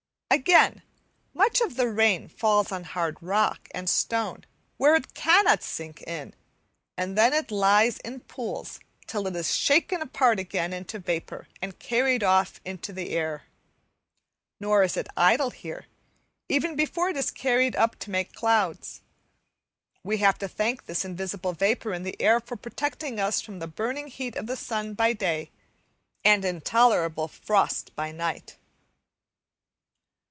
Again, 0.33 0.81
much 1.33 1.59
of 1.59 1.75
the 1.75 1.89
rain 1.89 2.29
falls 2.29 2.71
on 2.71 2.85
hard 2.85 3.17
rock 3.19 3.67
and 3.71 3.89
stone, 3.89 4.45
where 4.77 4.95
it 4.95 5.13
cannot 5.13 5.61
sink 5.61 6.01
in, 6.03 6.33
and 6.95 7.17
then 7.17 7.33
it 7.33 7.51
lies 7.51 7.97
in 7.97 8.21
pools 8.21 8.79
till 9.07 9.27
it 9.27 9.35
is 9.35 9.53
shaken 9.53 10.01
apart 10.01 10.39
again 10.39 10.71
into 10.71 10.99
vapour 10.99 11.49
and 11.61 11.77
carried 11.79 12.23
off 12.23 12.61
in 12.63 12.79
the 12.81 13.09
air. 13.09 13.43
Nor 14.61 14.83
is 14.83 14.95
it 14.95 15.09
idle 15.17 15.49
here, 15.49 15.87
even 16.47 16.77
before 16.77 17.09
it 17.09 17.17
is 17.17 17.29
carried 17.29 17.75
up 17.75 17.99
to 17.99 18.09
make 18.09 18.31
clouds. 18.31 19.01
We 20.01 20.19
have 20.19 20.39
to 20.39 20.47
thank 20.47 20.85
this 20.85 21.03
invisible 21.03 21.51
vapour 21.51 21.93
in 21.93 22.03
the 22.03 22.19
air 22.21 22.39
for 22.39 22.55
protecting 22.55 23.19
us 23.19 23.41
from 23.41 23.59
the 23.59 23.67
burning 23.67 24.07
heat 24.07 24.37
of 24.37 24.47
the 24.47 24.55
sun 24.55 24.93
by 24.93 25.11
day 25.11 25.51
and 26.23 26.45
intolerable 26.45 27.27
frost 27.27 27.93
by 27.97 28.13
night. 28.13 28.55